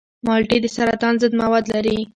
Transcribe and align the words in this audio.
مالټې 0.25 0.57
د 0.63 0.67
سرطان 0.75 1.13
ضد 1.21 1.33
مواد 1.41 1.65
لري. 1.73 1.97